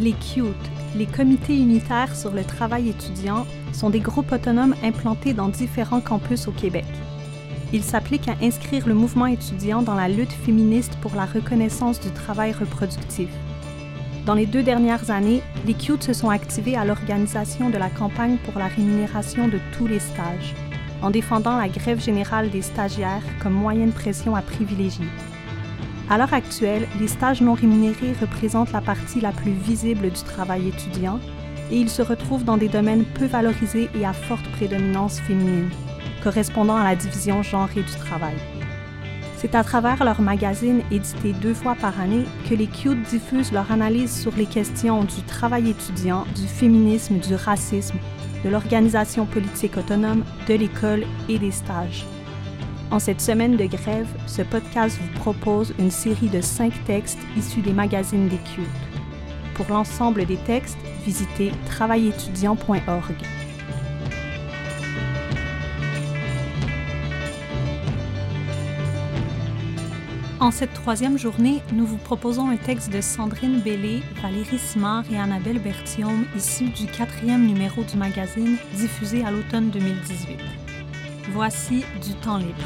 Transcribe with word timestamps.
Les 0.00 0.12
CUTE, 0.12 0.70
les 0.96 1.04
comités 1.04 1.54
unitaires 1.54 2.16
sur 2.16 2.32
le 2.32 2.42
travail 2.42 2.88
étudiant, 2.88 3.46
sont 3.74 3.90
des 3.90 4.00
groupes 4.00 4.32
autonomes 4.32 4.74
implantés 4.82 5.34
dans 5.34 5.48
différents 5.48 6.00
campus 6.00 6.48
au 6.48 6.52
Québec. 6.52 6.86
Ils 7.74 7.84
s'appliquent 7.84 8.28
à 8.28 8.36
inscrire 8.40 8.88
le 8.88 8.94
mouvement 8.94 9.26
étudiant 9.26 9.82
dans 9.82 9.94
la 9.94 10.08
lutte 10.08 10.32
féministe 10.32 10.96
pour 11.02 11.14
la 11.14 11.26
reconnaissance 11.26 12.00
du 12.00 12.10
travail 12.12 12.52
reproductif. 12.52 13.28
Dans 14.24 14.32
les 14.32 14.46
deux 14.46 14.62
dernières 14.62 15.10
années, 15.10 15.42
les 15.66 15.74
CUTE 15.74 16.02
se 16.02 16.14
sont 16.14 16.30
activés 16.30 16.76
à 16.76 16.86
l'organisation 16.86 17.68
de 17.68 17.76
la 17.76 17.90
campagne 17.90 18.38
pour 18.38 18.58
la 18.58 18.68
rémunération 18.68 19.48
de 19.48 19.58
tous 19.76 19.86
les 19.86 20.00
stages, 20.00 20.54
en 21.02 21.10
défendant 21.10 21.58
la 21.58 21.68
grève 21.68 22.02
générale 22.02 22.48
des 22.48 22.62
stagiaires 22.62 23.22
comme 23.42 23.52
moyen 23.52 23.84
de 23.84 23.92
pression 23.92 24.34
à 24.34 24.40
privilégier. 24.40 25.08
À 26.10 26.18
l'heure 26.18 26.34
actuelle, 26.34 26.88
les 26.98 27.06
stages 27.06 27.40
non 27.40 27.54
rémunérés 27.54 28.14
représentent 28.20 28.72
la 28.72 28.80
partie 28.80 29.20
la 29.20 29.30
plus 29.30 29.52
visible 29.52 30.10
du 30.10 30.22
travail 30.24 30.66
étudiant 30.66 31.20
et 31.70 31.76
ils 31.76 31.88
se 31.88 32.02
retrouvent 32.02 32.42
dans 32.42 32.56
des 32.56 32.68
domaines 32.68 33.04
peu 33.04 33.26
valorisés 33.26 33.88
et 33.94 34.04
à 34.04 34.12
forte 34.12 34.50
prédominance 34.50 35.20
féminine, 35.20 35.70
correspondant 36.24 36.74
à 36.74 36.82
la 36.82 36.96
division 36.96 37.44
genrée 37.44 37.84
du 37.84 37.94
travail. 37.94 38.34
C'est 39.36 39.54
à 39.54 39.62
travers 39.62 40.02
leur 40.02 40.20
magazine 40.20 40.82
édité 40.90 41.32
deux 41.32 41.54
fois 41.54 41.76
par 41.76 42.00
année 42.00 42.24
que 42.48 42.56
les 42.56 42.66
CUTE 42.66 43.02
diffusent 43.04 43.52
leur 43.52 43.70
analyse 43.70 44.12
sur 44.12 44.34
les 44.36 44.46
questions 44.46 45.04
du 45.04 45.22
travail 45.28 45.70
étudiant, 45.70 46.26
du 46.34 46.48
féminisme, 46.48 47.20
du 47.20 47.36
racisme, 47.36 47.98
de 48.44 48.50
l'organisation 48.50 49.26
politique 49.26 49.76
autonome, 49.76 50.24
de 50.48 50.54
l'école 50.54 51.04
et 51.28 51.38
des 51.38 51.52
stages. 51.52 52.04
En 52.90 52.98
cette 52.98 53.20
semaine 53.20 53.56
de 53.56 53.66
grève, 53.66 54.08
ce 54.26 54.42
podcast 54.42 54.98
vous 55.00 55.20
propose 55.20 55.72
une 55.78 55.92
série 55.92 56.28
de 56.28 56.40
cinq 56.40 56.72
textes 56.86 57.20
issus 57.36 57.60
des 57.60 57.72
magazines 57.72 58.28
des 58.28 58.38
CUTE. 58.38 58.66
Pour 59.54 59.66
l'ensemble 59.70 60.26
des 60.26 60.38
textes, 60.38 60.78
visitez 61.04 61.52
travailétudiant.org. 61.66 63.14
En 70.40 70.50
cette 70.50 70.72
troisième 70.72 71.18
journée, 71.18 71.60
nous 71.72 71.86
vous 71.86 71.98
proposons 71.98 72.48
un 72.48 72.56
texte 72.56 72.90
de 72.90 73.00
Sandrine 73.00 73.60
Bellé, 73.60 74.02
Valérie 74.20 74.58
Simard 74.58 75.04
et 75.12 75.18
Annabelle 75.18 75.60
Berthiaume 75.60 76.24
issu 76.34 76.70
du 76.70 76.86
quatrième 76.86 77.46
numéro 77.46 77.84
du 77.84 77.96
magazine 77.96 78.56
diffusé 78.74 79.22
à 79.24 79.30
l'automne 79.30 79.70
2018. 79.70 80.59
Voici 81.32 81.84
du 82.02 82.12
temps 82.16 82.38
libre. 82.38 82.56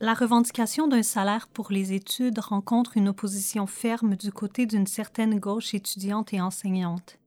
La 0.00 0.14
revendication 0.14 0.88
d'un 0.88 1.04
salaire 1.04 1.46
pour 1.46 1.70
les 1.70 1.92
études 1.92 2.40
rencontre 2.40 2.96
une 2.96 3.08
opposition 3.08 3.68
ferme 3.68 4.16
du 4.16 4.32
côté 4.32 4.66
d'une 4.66 4.88
certaine 4.88 5.38
gauche 5.38 5.72
étudiante 5.72 6.32
et 6.32 6.40
enseignante, 6.40 7.18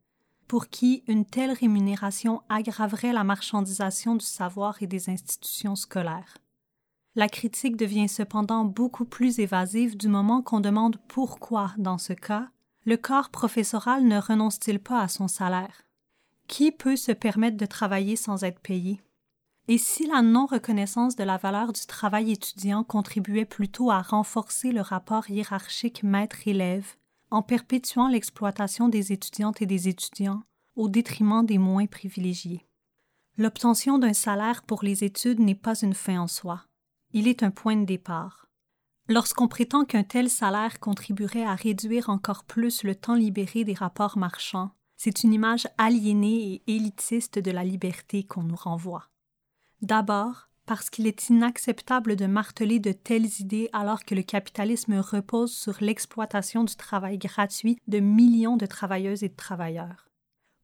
pour 0.49 0.67
qui 0.67 1.03
une 1.07 1.23
telle 1.23 1.51
rémunération 1.51 2.41
aggraverait 2.49 3.13
la 3.13 3.23
marchandisation 3.23 4.15
du 4.15 4.25
savoir 4.25 4.83
et 4.83 4.87
des 4.87 5.09
institutions 5.09 5.77
scolaires. 5.77 6.40
La 7.13 7.27
critique 7.27 7.75
devient 7.75 8.07
cependant 8.07 8.63
beaucoup 8.63 9.03
plus 9.03 9.39
évasive 9.39 9.97
du 9.97 10.07
moment 10.07 10.41
qu'on 10.41 10.61
demande 10.61 10.97
pourquoi, 11.09 11.73
dans 11.77 11.97
ce 11.97 12.13
cas, 12.13 12.49
le 12.85 12.95
corps 12.95 13.29
professoral 13.29 14.05
ne 14.05 14.17
renonce-t-il 14.17 14.79
pas 14.79 15.01
à 15.01 15.09
son 15.09 15.27
salaire? 15.27 15.83
Qui 16.47 16.71
peut 16.71 16.95
se 16.95 17.11
permettre 17.11 17.57
de 17.57 17.65
travailler 17.65 18.15
sans 18.15 18.43
être 18.43 18.61
payé? 18.61 19.01
Et 19.67 19.77
si 19.77 20.07
la 20.07 20.21
non-reconnaissance 20.21 21.15
de 21.15 21.23
la 21.23 21.37
valeur 21.37 21.73
du 21.73 21.85
travail 21.85 22.31
étudiant 22.31 22.83
contribuait 22.83 23.45
plutôt 23.45 23.91
à 23.91 24.01
renforcer 24.01 24.71
le 24.71 24.81
rapport 24.81 25.29
hiérarchique 25.29 26.03
maître-élève, 26.03 26.95
en 27.29 27.41
perpétuant 27.41 28.07
l'exploitation 28.07 28.87
des 28.87 29.11
étudiantes 29.11 29.61
et 29.61 29.65
des 29.65 29.87
étudiants 29.87 30.43
au 30.75 30.87
détriment 30.87 31.45
des 31.45 31.57
moins 31.57 31.87
privilégiés? 31.87 32.65
L'obtention 33.37 33.99
d'un 33.99 34.13
salaire 34.13 34.63
pour 34.63 34.83
les 34.83 35.03
études 35.03 35.39
n'est 35.39 35.55
pas 35.55 35.79
une 35.81 35.93
fin 35.93 36.19
en 36.19 36.27
soi 36.27 36.63
il 37.13 37.27
est 37.27 37.43
un 37.43 37.51
point 37.51 37.75
de 37.75 37.85
départ. 37.85 38.47
Lorsqu'on 39.07 39.47
prétend 39.47 39.83
qu'un 39.85 40.03
tel 40.03 40.29
salaire 40.29 40.79
contribuerait 40.79 41.43
à 41.43 41.55
réduire 41.55 42.09
encore 42.09 42.43
plus 42.43 42.83
le 42.83 42.95
temps 42.95 43.15
libéré 43.15 43.63
des 43.63 43.73
rapports 43.73 44.17
marchands, 44.17 44.71
c'est 44.95 45.23
une 45.23 45.33
image 45.33 45.67
aliénée 45.77 46.61
et 46.67 46.75
élitiste 46.75 47.39
de 47.39 47.51
la 47.51 47.63
liberté 47.63 48.23
qu'on 48.23 48.43
nous 48.43 48.55
renvoie. 48.55 49.09
D'abord, 49.81 50.49
parce 50.65 50.89
qu'il 50.89 51.07
est 51.07 51.29
inacceptable 51.29 52.15
de 52.15 52.27
marteler 52.27 52.79
de 52.79 52.91
telles 52.91 53.41
idées 53.41 53.69
alors 53.73 54.05
que 54.05 54.15
le 54.15 54.21
capitalisme 54.21 54.99
repose 54.99 55.51
sur 55.51 55.77
l'exploitation 55.81 56.63
du 56.63 56.75
travail 56.75 57.17
gratuit 57.17 57.77
de 57.87 57.99
millions 57.99 58.57
de 58.57 58.65
travailleuses 58.65 59.23
et 59.23 59.29
de 59.29 59.35
travailleurs. 59.35 60.07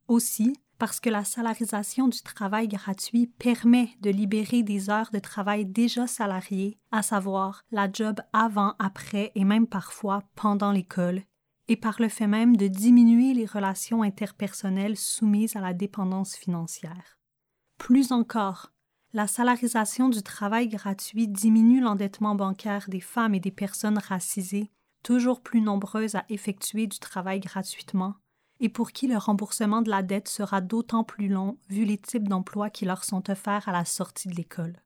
Aussi, 0.07 0.55
parce 0.77 0.99
que 0.99 1.09
la 1.09 1.23
salarisation 1.23 2.07
du 2.07 2.21
travail 2.21 2.67
gratuit 2.67 3.27
permet 3.27 3.89
de 4.01 4.09
libérer 4.09 4.63
des 4.63 4.89
heures 4.89 5.09
de 5.11 5.19
travail 5.19 5.65
déjà 5.65 6.07
salariées, 6.07 6.77
à 6.91 7.01
savoir 7.01 7.63
la 7.71 7.91
job 7.91 8.19
avant, 8.33 8.75
après 8.79 9.31
et 9.35 9.43
même 9.43 9.67
parfois 9.67 10.23
pendant 10.35 10.71
l'école, 10.71 11.23
et 11.67 11.75
par 11.75 11.95
le 11.99 12.09
fait 12.09 12.27
même 12.27 12.55
de 12.55 12.67
diminuer 12.67 13.33
les 13.33 13.45
relations 13.45 14.03
interpersonnelles 14.03 14.97
soumises 14.97 15.55
à 15.55 15.61
la 15.61 15.73
dépendance 15.73 16.35
financière. 16.35 17.17
Plus 17.77 18.11
encore, 18.11 18.71
la 19.13 19.27
salarisation 19.27 20.09
du 20.09 20.21
travail 20.21 20.67
gratuit 20.67 21.27
diminue 21.27 21.81
l'endettement 21.81 22.35
bancaire 22.35 22.85
des 22.89 23.01
femmes 23.01 23.33
et 23.33 23.39
des 23.39 23.51
personnes 23.51 23.97
racisées, 23.97 24.71
toujours 25.03 25.41
plus 25.41 25.61
nombreuses 25.61 26.15
à 26.15 26.25
effectuer 26.29 26.87
du 26.87 26.99
travail 26.99 27.39
gratuitement, 27.39 28.15
et 28.59 28.69
pour 28.69 28.91
qui 28.91 29.07
le 29.07 29.17
remboursement 29.17 29.81
de 29.81 29.89
la 29.89 30.03
dette 30.03 30.27
sera 30.27 30.61
d'autant 30.61 31.03
plus 31.03 31.27
long 31.27 31.57
vu 31.69 31.85
les 31.85 31.97
types 31.97 32.27
d'emplois 32.27 32.69
qui 32.69 32.85
leur 32.85 33.03
sont 33.03 33.29
offerts 33.29 33.67
à 33.69 33.71
la 33.71 33.85
sortie 33.85 34.27
de 34.27 34.35
l'école. 34.35 34.81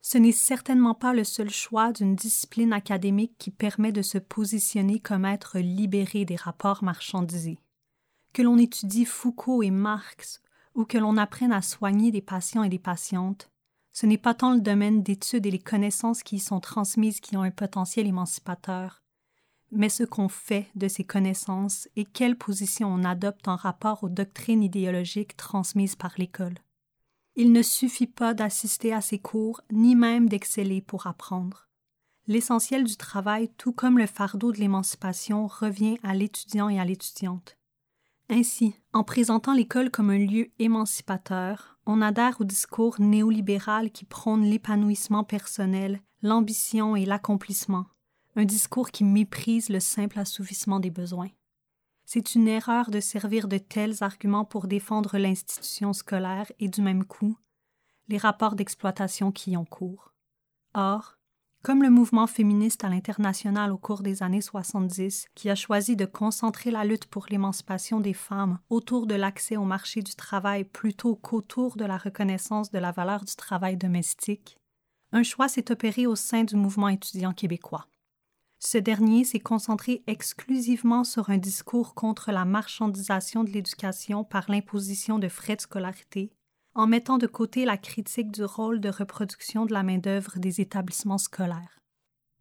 Ce 0.00 0.18
n'est 0.18 0.32
certainement 0.32 0.94
pas 0.94 1.12
le 1.12 1.24
seul 1.24 1.50
choix 1.50 1.92
d'une 1.92 2.14
discipline 2.14 2.72
académique 2.72 3.34
qui 3.38 3.50
permet 3.50 3.92
de 3.92 4.02
se 4.02 4.18
positionner 4.18 5.00
comme 5.00 5.24
être 5.24 5.58
libéré 5.58 6.24
des 6.24 6.36
rapports 6.36 6.82
marchandisés. 6.82 7.58
Que 8.32 8.42
l'on 8.42 8.58
étudie 8.58 9.04
Foucault 9.04 9.62
et 9.62 9.70
Marx 9.70 10.40
ou 10.74 10.84
que 10.84 10.98
l'on 10.98 11.16
apprenne 11.16 11.52
à 11.52 11.62
soigner 11.62 12.12
des 12.12 12.22
patients 12.22 12.62
et 12.62 12.68
des 12.68 12.78
patientes, 12.78 13.50
ce 13.92 14.06
n'est 14.06 14.18
pas 14.18 14.34
tant 14.34 14.54
le 14.54 14.60
domaine 14.60 15.02
d'études 15.02 15.46
et 15.46 15.50
les 15.50 15.58
connaissances 15.58 16.22
qui 16.22 16.36
y 16.36 16.38
sont 16.38 16.60
transmises 16.60 17.18
qui 17.20 17.36
ont 17.36 17.42
un 17.42 17.50
potentiel 17.50 18.06
émancipateur, 18.06 19.02
mais 19.70 19.88
ce 19.88 20.04
qu'on 20.04 20.28
fait 20.28 20.66
de 20.74 20.88
ces 20.88 21.04
connaissances 21.04 21.88
et 21.96 22.04
quelle 22.04 22.36
position 22.36 22.88
on 22.88 23.04
adopte 23.04 23.48
en 23.48 23.56
rapport 23.56 24.04
aux 24.04 24.08
doctrines 24.08 24.62
idéologiques 24.62 25.36
transmises 25.36 25.96
par 25.96 26.14
l'école. 26.18 26.58
Il 27.36 27.52
ne 27.52 27.62
suffit 27.62 28.06
pas 28.06 28.34
d'assister 28.34 28.92
à 28.92 29.00
ces 29.00 29.18
cours, 29.18 29.60
ni 29.70 29.94
même 29.94 30.28
d'exceller 30.28 30.80
pour 30.80 31.06
apprendre. 31.06 31.68
L'essentiel 32.26 32.84
du 32.84 32.96
travail, 32.96 33.48
tout 33.56 33.72
comme 33.72 33.96
le 33.96 34.06
fardeau 34.06 34.52
de 34.52 34.58
l'émancipation, 34.58 35.46
revient 35.46 35.98
à 36.02 36.14
l'étudiant 36.14 36.68
et 36.68 36.80
à 36.80 36.84
l'étudiante. 36.84 37.56
Ainsi, 38.28 38.74
en 38.92 39.04
présentant 39.04 39.54
l'école 39.54 39.90
comme 39.90 40.10
un 40.10 40.18
lieu 40.18 40.48
émancipateur, 40.58 41.78
on 41.86 42.02
adhère 42.02 42.40
au 42.40 42.44
discours 42.44 43.00
néolibéral 43.00 43.90
qui 43.90 44.04
prône 44.04 44.44
l'épanouissement 44.44 45.24
personnel, 45.24 46.02
l'ambition 46.20 46.96
et 46.96 47.06
l'accomplissement, 47.06 47.86
un 48.38 48.44
discours 48.44 48.92
qui 48.92 49.02
méprise 49.02 49.68
le 49.68 49.80
simple 49.80 50.20
assouvissement 50.20 50.78
des 50.78 50.90
besoins. 50.90 51.30
C'est 52.04 52.36
une 52.36 52.46
erreur 52.46 52.92
de 52.92 53.00
servir 53.00 53.48
de 53.48 53.58
tels 53.58 54.04
arguments 54.04 54.44
pour 54.44 54.68
défendre 54.68 55.18
l'institution 55.18 55.92
scolaire 55.92 56.50
et 56.60 56.68
du 56.68 56.80
même 56.80 57.04
coup 57.04 57.36
les 58.06 58.16
rapports 58.16 58.54
d'exploitation 58.54 59.32
qui 59.32 59.50
y 59.50 59.56
ont 59.56 59.64
cours. 59.64 60.14
Or, 60.72 61.18
comme 61.62 61.82
le 61.82 61.90
mouvement 61.90 62.28
féministe 62.28 62.84
à 62.84 62.88
l'international 62.88 63.72
au 63.72 63.76
cours 63.76 64.02
des 64.02 64.22
années 64.22 64.40
70, 64.40 65.26
qui 65.34 65.50
a 65.50 65.56
choisi 65.56 65.96
de 65.96 66.06
concentrer 66.06 66.70
la 66.70 66.84
lutte 66.84 67.06
pour 67.06 67.26
l'émancipation 67.28 67.98
des 67.98 68.14
femmes 68.14 68.60
autour 68.70 69.08
de 69.08 69.16
l'accès 69.16 69.56
au 69.56 69.64
marché 69.64 70.00
du 70.00 70.14
travail 70.14 70.62
plutôt 70.62 71.16
qu'autour 71.16 71.76
de 71.76 71.84
la 71.84 71.98
reconnaissance 71.98 72.70
de 72.70 72.78
la 72.78 72.92
valeur 72.92 73.24
du 73.24 73.34
travail 73.34 73.76
domestique, 73.76 74.56
un 75.10 75.24
choix 75.24 75.48
s'est 75.48 75.72
opéré 75.72 76.06
au 76.06 76.14
sein 76.14 76.44
du 76.44 76.54
mouvement 76.54 76.88
étudiant 76.88 77.32
québécois. 77.32 77.88
Ce 78.60 78.76
dernier 78.76 79.22
s'est 79.24 79.38
concentré 79.38 80.02
exclusivement 80.08 81.04
sur 81.04 81.30
un 81.30 81.38
discours 81.38 81.94
contre 81.94 82.32
la 82.32 82.44
marchandisation 82.44 83.44
de 83.44 83.50
l'éducation 83.50 84.24
par 84.24 84.50
l'imposition 84.50 85.18
de 85.20 85.28
frais 85.28 85.56
de 85.56 85.60
scolarité, 85.60 86.32
en 86.74 86.86
mettant 86.88 87.18
de 87.18 87.28
côté 87.28 87.64
la 87.64 87.76
critique 87.76 88.32
du 88.32 88.44
rôle 88.44 88.80
de 88.80 88.88
reproduction 88.88 89.64
de 89.64 89.72
la 89.72 89.84
main-d'œuvre 89.84 90.38
des 90.38 90.60
établissements 90.60 91.18
scolaires. 91.18 91.78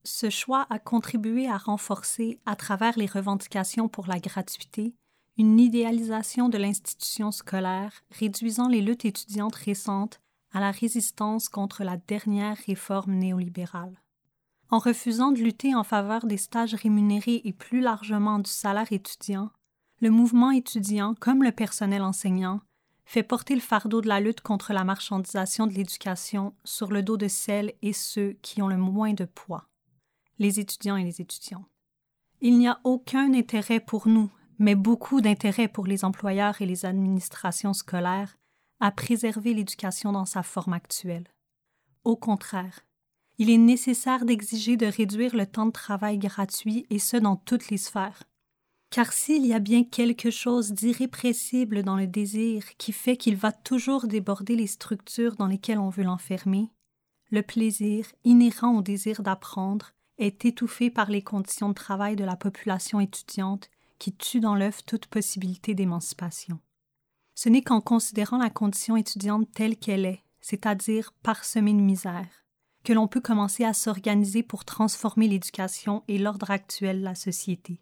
Ce 0.04 0.30
choix 0.30 0.66
a 0.70 0.80
contribué 0.80 1.48
à 1.48 1.58
renforcer, 1.58 2.40
à 2.46 2.56
travers 2.56 2.98
les 2.98 3.08
revendications 3.08 3.90
pour 3.90 4.08
la 4.08 4.20
gratuité, 4.20 4.96
une 5.38 5.60
idéalisation 5.60 6.50
de 6.50 6.58
l'institution 6.58 7.32
scolaire, 7.32 7.92
réduisant 8.10 8.70
les 8.70 8.82
luttes 8.82 9.06
étudiantes 9.06 9.56
récentes 9.56 10.20
à 10.52 10.60
la 10.60 10.72
résistance 10.72 11.48
contre 11.48 11.84
la 11.84 11.98
dernière 11.98 12.58
réforme 12.66 13.14
néolibérale. 13.14 14.02
En 14.70 14.80
refusant 14.80 15.32
de 15.32 15.40
lutter 15.40 15.76
en 15.76 15.84
faveur 15.84 16.26
des 16.26 16.38
stages 16.38 16.76
rémunérés 16.76 17.42
et 17.46 17.54
plus 17.54 17.80
largement 17.80 18.40
du 18.40 18.50
salaire 18.50 18.92
étudiant, 18.92 19.50
le 20.02 20.10
mouvement 20.10 20.52
étudiant, 20.52 21.16
comme 21.20 21.44
le 21.44 21.52
personnel 21.52 22.02
enseignant, 22.02 22.60
fait 23.06 23.24
porter 23.24 23.56
le 23.56 23.62
fardeau 23.62 24.02
de 24.02 24.10
la 24.10 24.20
lutte 24.20 24.42
contre 24.42 24.74
la 24.74 24.84
marchandisation 24.84 25.66
de 25.66 25.74
l'éducation 25.74 26.54
sur 26.66 26.92
le 26.92 27.02
dos 27.02 27.16
de 27.16 27.30
celles 27.30 27.74
et 27.82 27.94
ceux 27.94 28.38
qui 28.42 28.62
ont 28.62 28.68
le 28.68 28.76
moins 28.76 29.14
de 29.14 29.24
poids, 29.24 29.70
les 30.40 30.60
étudiants 30.60 30.98
et 30.98 31.06
les 31.06 31.22
étudiantes. 31.22 31.66
Il 32.42 32.58
n'y 32.58 32.68
a 32.68 32.80
aucun 32.84 33.34
intérêt 33.34 33.80
pour 33.80 34.10
nous, 34.10 34.30
mais 34.60 34.76
beaucoup 34.76 35.22
d'intérêt 35.22 35.70
pour 35.70 35.88
les 35.88 36.04
employeurs 36.04 36.62
et 36.62 36.66
les 36.66 36.86
administrations 36.86 37.74
scolaires 37.74 38.38
à 38.82 38.92
préserver 38.92 39.54
l'éducation 39.54 40.12
dans 40.12 40.26
sa 40.26 40.44
forme 40.44 40.74
actuelle. 40.74 41.28
Au 42.04 42.18
contraire, 42.18 42.82
il 43.38 43.50
est 43.50 43.58
nécessaire 43.58 44.26
d'exiger 44.26 44.78
de 44.78 44.88
réduire 44.88 45.36
le 45.36 45.46
temps 45.46 45.68
de 45.68 45.72
travail 45.72 46.18
gratuit 46.18 46.86
et 46.90 47.00
ce 47.00 47.18
dans 47.18 47.36
toutes 47.36 47.70
les 47.70 47.78
sphères. 47.78 48.24
Car 48.90 49.12
s'il 49.12 49.46
y 49.46 49.54
a 49.54 49.60
bien 49.60 49.84
quelque 49.84 50.32
chose 50.32 50.72
d'irrépressible 50.72 51.84
dans 51.84 51.98
le 51.98 52.08
désir 52.08 52.64
qui 52.78 52.94
fait 52.94 53.18
qu'il 53.18 53.36
va 53.36 53.52
toujours 53.52 54.08
déborder 54.08 54.56
les 54.56 54.68
structures 54.68 55.36
dans 55.36 55.48
lesquelles 55.48 55.80
on 55.80 55.90
veut 55.90 56.04
l'enfermer, 56.04 56.72
le 57.30 57.42
plaisir 57.42 58.08
inhérent 58.24 58.78
au 58.78 58.82
désir 58.82 59.22
d'apprendre 59.22 59.92
est 60.18 60.46
étouffé 60.46 60.90
par 60.90 61.12
les 61.12 61.22
conditions 61.22 61.70
de 61.70 61.74
travail 61.74 62.16
de 62.16 62.24
la 62.24 62.38
population 62.38 63.00
étudiante 63.00 63.70
qui 64.00 64.14
tuent 64.14 64.40
dans 64.40 64.56
l'œuf 64.56 64.86
toute 64.86 65.08
possibilité 65.08 65.76
d'émancipation. 65.76 66.60
Ce 67.36 67.50
n'est 67.50 67.62
qu'en 67.62 67.82
considérant 67.82 68.38
la 68.38 68.50
condition 68.50 68.96
étudiante 68.96 69.52
telle 69.54 69.78
qu'elle 69.78 70.06
est, 70.06 70.24
c'est-à-dire 70.40 71.14
parsemée 71.22 71.74
de 71.74 71.82
misère, 71.82 72.47
que 72.88 72.94
l'on 72.94 73.10
peut 73.10 73.20
commencer 73.20 73.66
à 73.66 73.74
s'organiser 73.74 74.44
pour 74.44 74.64
transformer 74.64 75.28
l'éducation 75.28 76.04
et 76.08 76.18
l'ordre 76.18 76.52
actuel 76.52 77.00
de 77.00 77.04
la 77.04 77.16
société. 77.16 77.82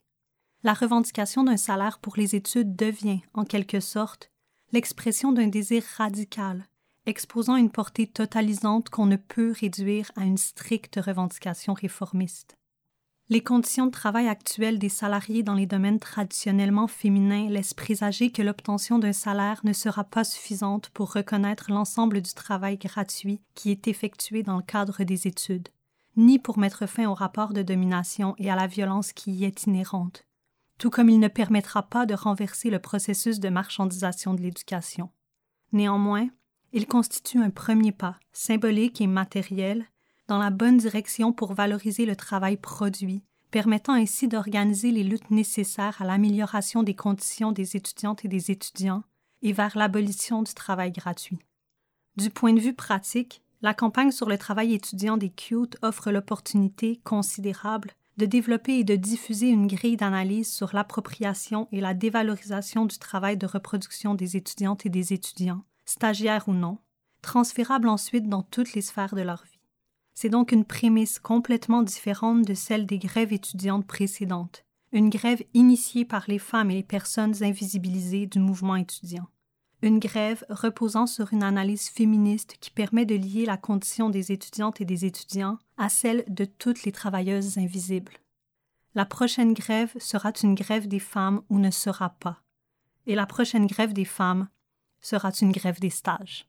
La 0.63 0.74
revendication 0.74 1.44
d'un 1.44 1.57
salaire 1.57 2.00
pour 2.00 2.18
les 2.18 2.36
études 2.36 2.75
devient, 2.75 3.19
en 3.36 3.46
quelque 3.46 3.80
sorte, 3.80 4.31
l'expression 4.72 5.31
d'un 5.31 5.46
désir 5.46 5.84
radical, 5.98 6.66
exposant 7.06 7.56
une 7.56 7.69
portée 7.69 8.07
totalisante 8.07 8.90
qu'on 8.90 9.06
ne 9.06 9.16
peut 9.16 9.54
réduire 9.62 10.12
à 10.16 10.24
une 10.24 10.40
stricte 10.40 10.96
revendication 11.00 11.75
réformiste. 11.75 12.57
Les 13.27 13.42
conditions 13.42 13.88
de 13.88 13.92
travail 13.92 14.27
actuelles 14.27 14.77
des 14.77 14.89
salariés 14.89 15.42
dans 15.42 15.56
les 15.56 15.66
domaines 15.66 16.00
traditionnellement 16.00 16.88
féminins 16.88 17.50
laissent 17.50 17.74
présager 17.74 18.31
que 18.31 18.44
l'obtention 18.44 19.00
d'un 19.00 19.13
salaire 19.13 19.62
ne 19.63 19.74
sera 19.74 20.04
pas 20.04 20.24
suffisante 20.24 20.89
pour 20.89 21.12
reconnaître 21.12 21.72
l'ensemble 21.72 22.22
du 22.22 22.33
travail 22.36 22.77
gratuit 22.77 23.42
qui 23.56 23.72
est 23.72 23.88
effectué 23.88 24.44
dans 24.44 24.57
le 24.57 24.62
cadre 24.62 25.04
des 25.04 25.25
études, 25.25 25.69
ni 26.16 26.38
pour 26.38 26.60
mettre 26.60 26.86
fin 26.86 27.07
au 27.10 27.16
rapport 27.16 27.54
de 27.54 27.63
domination 27.63 28.36
et 28.38 28.51
à 28.51 28.56
la 28.56 28.68
violence 28.68 29.12
qui 29.12 29.31
y 29.31 29.45
est 29.45 29.63
inhérente, 29.66 30.28
tout 30.78 30.92
comme 30.92 31.10
il 31.10 31.19
ne 31.19 31.28
permettra 31.28 31.81
pas 31.81 32.06
de 32.06 32.13
renverser 32.13 32.69
le 32.69 32.80
processus 32.80 33.39
de 33.39 33.50
marchandisation 33.50 34.36
de 34.36 34.42
l'éducation. 34.42 35.10
Néanmoins, 35.71 36.30
il 36.74 36.86
constitue 36.86 37.39
un 37.39 37.50
premier 37.50 37.92
pas, 37.92 38.19
symbolique 38.33 39.01
et 39.01 39.07
matériel, 39.07 39.88
dans 40.27 40.38
la 40.38 40.50
bonne 40.50 40.77
direction 40.77 41.33
pour 41.33 41.54
valoriser 41.54 42.06
le 42.06 42.16
travail 42.16 42.57
produit, 42.57 43.24
permettant 43.51 43.94
ainsi 43.94 44.27
d'organiser 44.27 44.92
les 44.92 45.04
luttes 45.04 45.31
nécessaires 45.31 46.01
à 46.01 46.06
l'amélioration 46.06 46.83
des 46.83 46.95
conditions 46.95 47.51
des 47.51 47.75
étudiantes 47.75 48.25
et 48.25 48.27
des 48.27 48.51
étudiants 48.51 49.04
et 49.42 49.54
vers 49.54 49.77
l'abolition 49.77 50.42
du 50.42 50.54
travail 50.54 50.92
gratuit. 50.92 51.39
Du 52.18 52.30
point 52.30 52.54
de 52.54 52.60
vue 52.60 52.74
pratique, 52.74 53.42
la 53.62 53.74
campagne 53.74 54.12
sur 54.12 54.27
le 54.27 54.38
travail 54.38 54.74
étudiant 54.74 55.18
des 55.18 55.30
CUTE 55.30 55.77
offre 55.81 56.12
l'opportunité 56.12 57.00
considérable 57.04 57.92
de 58.18 58.25
développer 58.25 58.80
et 58.80 58.83
de 58.83 58.95
diffuser 58.95 59.50
une 59.50 59.68
grille 59.68 59.98
d'analyse 59.98 60.51
sur 60.51 60.74
l'appropriation 60.74 61.68
et 61.71 61.81
la 61.81 61.94
dévalorisation 61.94 62.86
du 62.86 62.98
travail 62.98 63.38
de 63.38 63.45
reproduction 63.45 64.16
des 64.16 64.38
étudiantes 64.38 64.86
et 64.86 64.89
des 64.89 65.13
étudiants, 65.13 65.63
stagiaires 65.86 66.48
ou 66.48 66.54
non, 66.54 66.78
transférable 67.21 67.88
ensuite 67.88 68.30
dans 68.30 68.44
toutes 68.44 68.74
les 68.74 68.81
sphères 68.81 69.16
de 69.16 69.21
leur 69.21 69.44
vie. 69.44 69.55
C'est 70.16 70.30
donc 70.30 70.54
une 70.54 70.64
prémisse 70.64 71.20
complètement 71.20 71.84
différente 71.84 72.44
de 72.44 72.54
celle 72.54 72.86
des 72.86 72.98
grèves 72.98 73.34
étudiantes 73.34 73.86
précédentes, 73.86 74.66
une 74.94 75.10
grève 75.10 75.44
initiée 75.54 76.06
par 76.06 76.24
les 76.28 76.40
femmes 76.40 76.72
et 76.72 76.76
les 76.76 76.84
personnes 76.84 77.44
invisibilisées 77.44 78.26
du 78.26 78.40
mouvement 78.40 78.78
étudiant. 78.78 79.28
Une 79.82 80.00
grève 80.00 80.46
reposant 80.50 81.06
sur 81.06 81.34
une 81.34 81.44
analyse 81.44 81.90
féministe 81.90 82.56
qui 82.62 82.72
permet 82.72 83.06
de 83.06 83.16
lier 83.16 83.46
la 83.46 83.58
condition 83.58 84.10
des 84.10 84.32
étudiantes 84.32 84.80
et 84.80 84.86
des 84.86 85.04
étudiants 85.04 85.60
à 85.78 85.90
celle 85.90 86.24
de 86.30 86.46
toutes 86.46 86.86
les 86.86 86.94
travailleuses 86.94 87.58
invisibles. 87.58 88.14
La 88.96 89.06
prochaine 89.06 89.54
grève 89.54 89.94
sera 90.00 90.32
une 90.42 90.56
grève 90.56 90.88
des 90.88 91.00
femmes 91.00 91.42
ou 91.50 91.60
ne 91.60 91.72
sera 91.72 92.12
pas. 92.12 92.42
Et 93.06 93.16
la 93.16 93.26
prochaine 93.26 93.68
grève 93.68 93.92
des 93.92 94.06
femmes 94.06 94.48
sera 95.02 95.32
une 95.42 95.52
grève 95.52 95.82
des 95.82 95.90
stages. 95.90 96.48